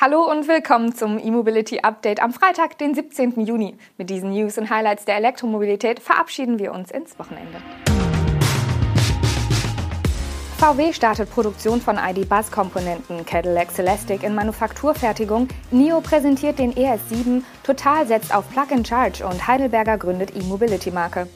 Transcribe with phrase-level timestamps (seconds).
[0.00, 3.44] Hallo und willkommen zum E-Mobility Update am Freitag, den 17.
[3.44, 3.76] Juni.
[3.96, 7.58] Mit diesen News und Highlights der Elektromobilität verabschieden wir uns ins Wochenende.
[10.58, 18.32] VW startet Produktion von ID-Bus-Komponenten, Cadillac Celestic in Manufakturfertigung, NIO präsentiert den ES7, Total setzt
[18.32, 21.26] auf Plug-in-Charge und Heidelberger gründet E-Mobility-Marke.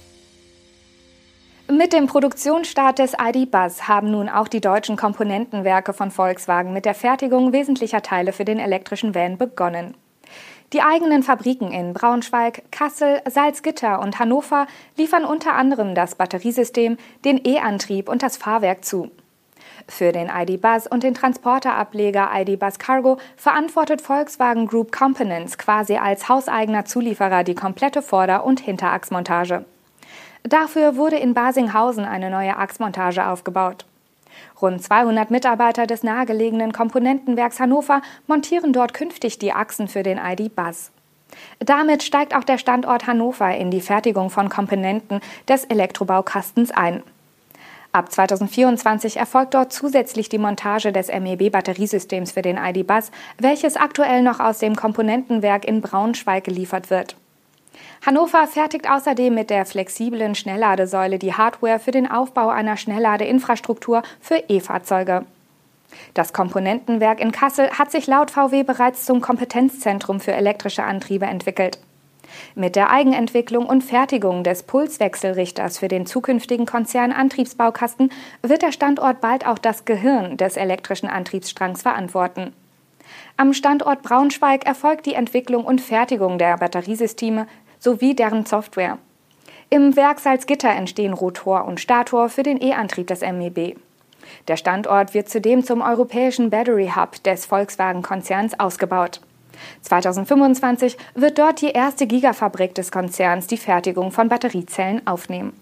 [1.74, 6.94] Mit dem Produktionsstart des ID.Buzz haben nun auch die deutschen Komponentenwerke von Volkswagen mit der
[6.94, 9.94] Fertigung wesentlicher Teile für den elektrischen Van begonnen.
[10.74, 14.66] Die eigenen Fabriken in Braunschweig, Kassel, Salzgitter und Hannover
[14.98, 19.10] liefern unter anderem das Batteriesystem, den E-Antrieb und das Fahrwerk zu.
[19.88, 26.84] Für den ID.Buzz und den Transporterableger ID.Buzz Cargo verantwortet Volkswagen Group Components quasi als hauseigener
[26.84, 29.64] Zulieferer die komplette Vorder- und Hinterachsmontage.
[30.42, 33.84] Dafür wurde in Basinghausen eine neue Achsmontage aufgebaut.
[34.60, 40.90] Rund 200 Mitarbeiter des nahegelegenen Komponentenwerks Hannover montieren dort künftig die Achsen für den ID.Buzz.
[41.58, 47.02] Damit steigt auch der Standort Hannover in die Fertigung von Komponenten des Elektrobaukastens ein.
[47.92, 54.40] Ab 2024 erfolgt dort zusätzlich die Montage des MEB-Batteriesystems für den ID.Buzz, welches aktuell noch
[54.40, 57.16] aus dem Komponentenwerk in Braunschweig geliefert wird.
[58.04, 64.42] Hannover fertigt außerdem mit der flexiblen Schnellladesäule die Hardware für den Aufbau einer Schnellladeinfrastruktur für
[64.48, 65.24] E-Fahrzeuge.
[66.14, 71.78] Das Komponentenwerk in Kassel hat sich laut VW bereits zum Kompetenzzentrum für elektrische Antriebe entwickelt.
[72.54, 78.10] Mit der Eigenentwicklung und Fertigung des Pulswechselrichters für den zukünftigen Konzern Antriebsbaukasten
[78.42, 82.52] wird der Standort bald auch das Gehirn des elektrischen Antriebsstrangs verantworten.
[83.36, 87.46] Am Standort Braunschweig erfolgt die Entwicklung und Fertigung der Batteriesysteme
[87.82, 88.98] sowie deren Software.
[89.68, 93.76] Im Werk Salzgitter entstehen Rotor und Stator für den E-Antrieb des MEB.
[94.46, 99.20] Der Standort wird zudem zum europäischen Battery Hub des Volkswagen-Konzerns ausgebaut.
[99.82, 105.52] 2025 wird dort die erste Gigafabrik des Konzerns die Fertigung von Batteriezellen aufnehmen.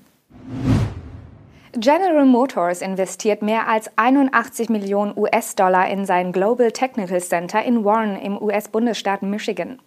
[1.72, 8.16] General Motors investiert mehr als 81 Millionen US-Dollar in sein Global Technical Center in Warren
[8.16, 9.78] im US-Bundesstaat Michigan.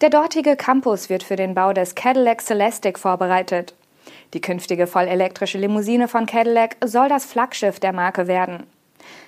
[0.00, 3.74] Der dortige Campus wird für den Bau des Cadillac Celestic vorbereitet.
[4.34, 8.64] Die künftige vollelektrische Limousine von Cadillac soll das Flaggschiff der Marke werden.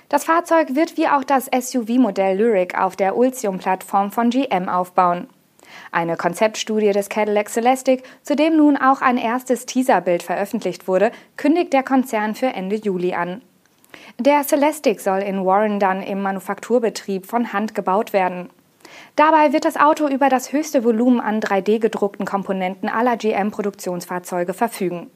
[0.08, 5.28] Das Fahrzeug wird wie auch das SUV-Modell Lyric auf der Ultium-Plattform von GM aufbauen.
[5.92, 11.72] Eine Konzeptstudie des Cadillac Celestic, zu dem nun auch ein erstes Teaserbild veröffentlicht wurde, kündigt
[11.72, 13.42] der Konzern für Ende Juli an.
[14.18, 18.50] Der Celestic soll in Warren dann im Manufakturbetrieb von Hand gebaut werden.
[19.16, 25.10] Dabei wird das Auto über das höchste Volumen an 3D-gedruckten Komponenten aller GM-Produktionsfahrzeuge verfügen.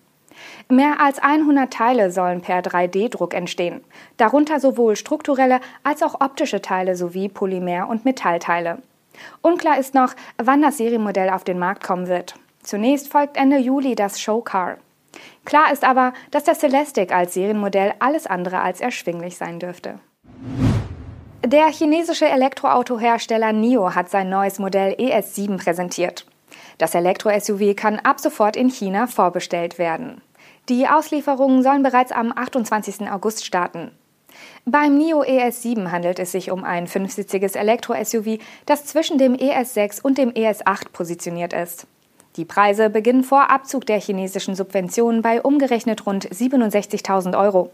[0.68, 3.82] Mehr als 100 Teile sollen per 3D-Druck entstehen,
[4.16, 8.78] darunter sowohl strukturelle als auch optische Teile sowie Polymer- und Metallteile.
[9.40, 12.34] Unklar ist noch, wann das Serienmodell auf den Markt kommen wird.
[12.62, 14.78] Zunächst folgt Ende Juli das Showcar.
[15.44, 19.98] Klar ist aber, dass der Celestic als Serienmodell alles andere als erschwinglich sein dürfte.
[21.44, 26.24] Der chinesische Elektroautohersteller NIO hat sein neues Modell ES7 präsentiert.
[26.78, 30.20] Das Elektro-SUV kann ab sofort in China vorbestellt werden.
[30.68, 33.10] Die Auslieferungen sollen bereits am 28.
[33.10, 33.90] August starten.
[34.64, 40.18] Beim NIO ES7 handelt es sich um ein fünfsitziges Elektro-SUV, das zwischen dem ES6 und
[40.18, 41.88] dem ES8 positioniert ist.
[42.36, 47.72] Die Preise beginnen vor Abzug der chinesischen Subventionen bei umgerechnet rund 67.000 Euro.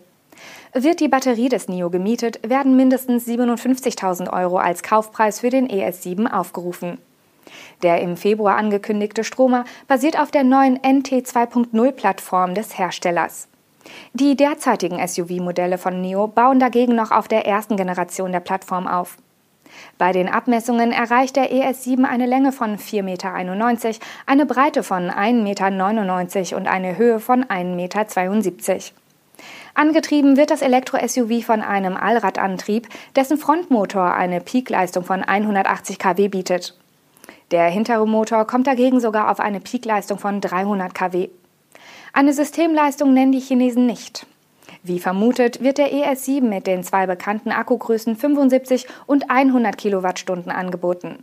[0.73, 6.31] Wird die Batterie des NIO gemietet, werden mindestens 57.000 Euro als Kaufpreis für den ES7
[6.31, 6.99] aufgerufen.
[7.83, 13.49] Der im Februar angekündigte Stromer basiert auf der neuen NT 2.0 Plattform des Herstellers.
[14.13, 19.17] Die derzeitigen SUV-Modelle von NIO bauen dagegen noch auf der ersten Generation der Plattform auf.
[19.97, 23.35] Bei den Abmessungen erreicht der ES7 eine Länge von 4,91 Meter,
[24.27, 28.85] eine Breite von 1,99 Meter und eine Höhe von 1,72 Meter.
[29.79, 36.77] Angetrieben wird das Elektro-SUV von einem Allradantrieb, dessen Frontmotor eine Peakleistung von 180 kW bietet.
[37.53, 41.29] Der hintere Motor kommt dagegen sogar auf eine Peakleistung von 300 kW.
[42.13, 44.27] Eine Systemleistung nennen die Chinesen nicht.
[44.83, 51.23] Wie vermutet, wird der ES7 mit den zwei bekannten Akkugrößen 75 und 100 Kilowattstunden angeboten.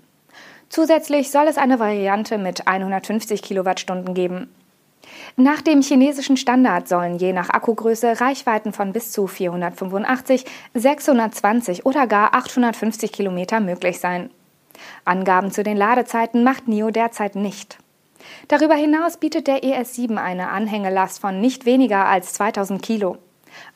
[0.69, 4.47] Zusätzlich soll es eine Variante mit 150 Kilowattstunden geben.
[5.37, 12.07] Nach dem chinesischen Standard sollen je nach Akkugröße Reichweiten von bis zu 485, 620 oder
[12.07, 14.29] gar 850 Kilometer möglich sein.
[15.03, 17.77] Angaben zu den Ladezeiten macht NIO derzeit nicht.
[18.47, 23.17] Darüber hinaus bietet der ES7 eine Anhängelast von nicht weniger als 2000 Kilo.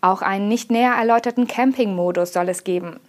[0.02, 3.00] Auch einen nicht näher erläuterten Campingmodus soll es geben.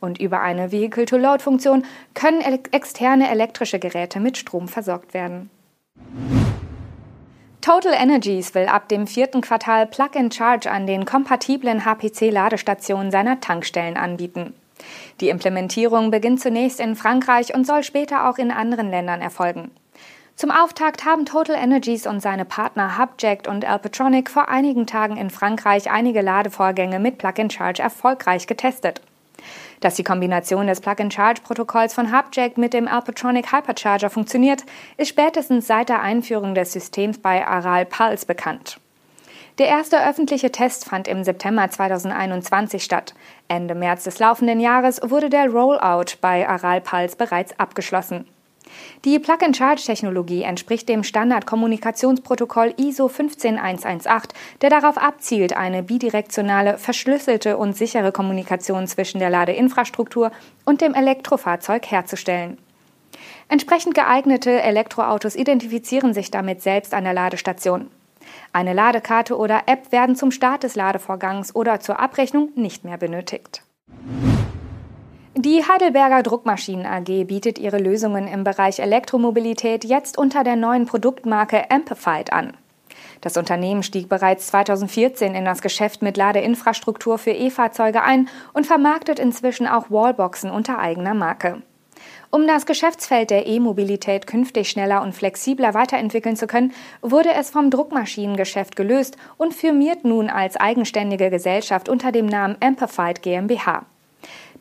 [0.00, 1.84] Und über eine Vehicle-to-Load-Funktion
[2.14, 2.40] können
[2.72, 5.50] externe elektrische Geräte mit Strom versorgt werden.
[7.64, 14.52] Total Energies will ab dem vierten Quartal Plug-in-Charge an den kompatiblen HPC-Ladestationen seiner Tankstellen anbieten.
[15.22, 19.70] Die Implementierung beginnt zunächst in Frankreich und soll später auch in anderen Ländern erfolgen.
[20.36, 25.30] Zum Auftakt haben Total Energies und seine Partner Hubject und Alpatronic vor einigen Tagen in
[25.30, 29.00] Frankreich einige Ladevorgänge mit Plug-in-Charge erfolgreich getestet.
[29.80, 34.64] Dass die Kombination des Plug-in-Charge-Protokolls von Hubject mit dem Alpatronic Hypercharger funktioniert,
[34.96, 38.78] ist spätestens seit der Einführung des Systems bei Aral Pulse bekannt.
[39.58, 43.14] Der erste öffentliche Test fand im September 2021 statt.
[43.46, 48.26] Ende März des laufenden Jahres wurde der Rollout bei Aral Pulse bereits abgeschlossen.
[49.04, 54.28] Die Plug-and-Charge-Technologie entspricht dem Standard-Kommunikationsprotokoll ISO 15118,
[54.62, 60.32] der darauf abzielt, eine bidirektionale, verschlüsselte und sichere Kommunikation zwischen der Ladeinfrastruktur
[60.64, 62.58] und dem Elektrofahrzeug herzustellen.
[63.48, 67.90] Entsprechend geeignete Elektroautos identifizieren sich damit selbst an der Ladestation.
[68.52, 73.62] Eine Ladekarte oder App werden zum Start des Ladevorgangs oder zur Abrechnung nicht mehr benötigt.
[75.44, 81.70] Die Heidelberger Druckmaschinen AG bietet ihre Lösungen im Bereich Elektromobilität jetzt unter der neuen Produktmarke
[81.70, 82.56] Amplified an.
[83.20, 89.18] Das Unternehmen stieg bereits 2014 in das Geschäft mit Ladeinfrastruktur für E-Fahrzeuge ein und vermarktet
[89.18, 91.60] inzwischen auch Wallboxen unter eigener Marke.
[92.30, 97.70] Um das Geschäftsfeld der E-Mobilität künftig schneller und flexibler weiterentwickeln zu können, wurde es vom
[97.70, 103.84] Druckmaschinengeschäft gelöst und firmiert nun als eigenständige Gesellschaft unter dem Namen Amplified GmbH.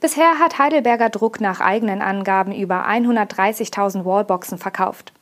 [0.03, 5.13] Bisher hat Heidelberger Druck nach eigenen Angaben über 130.000 Wallboxen verkauft.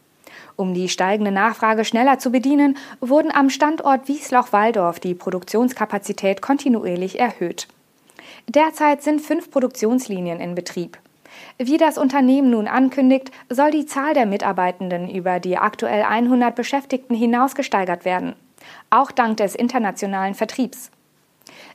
[0.55, 7.67] Um die steigende Nachfrage schneller zu bedienen, wurden am Standort Wiesloch-Walldorf die Produktionskapazität kontinuierlich erhöht.
[8.47, 10.97] Derzeit sind fünf Produktionslinien in Betrieb.
[11.59, 17.13] Wie das Unternehmen nun ankündigt, soll die Zahl der Mitarbeitenden über die aktuell 100 Beschäftigten
[17.13, 18.33] hinaus gesteigert werden,
[18.89, 20.89] auch dank des internationalen Vertriebs.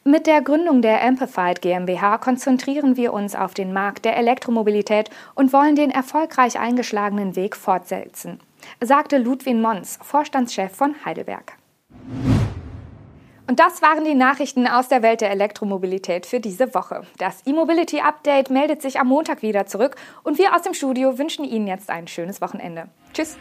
[0.08, 5.52] Mit der Gründung der Amplified GmbH konzentrieren wir uns auf den Markt der Elektromobilität und
[5.52, 8.38] wollen den erfolgreich eingeschlagenen Weg fortsetzen,
[8.80, 11.54] sagte Ludwin Mons, Vorstandschef von Heidelberg.
[13.48, 17.02] Und das waren die Nachrichten aus der Welt der Elektromobilität für diese Woche.
[17.18, 21.44] Das E-Mobility Update meldet sich am Montag wieder zurück und wir aus dem Studio wünschen
[21.44, 22.86] Ihnen jetzt ein schönes Wochenende.
[23.12, 23.36] Tschüss!